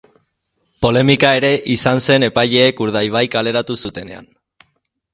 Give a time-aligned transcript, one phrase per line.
[0.85, 4.31] Polemika ere izan zen epaileek Urdaibai kaleratu zutenean.